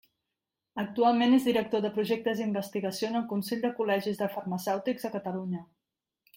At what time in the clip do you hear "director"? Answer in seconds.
1.49-1.83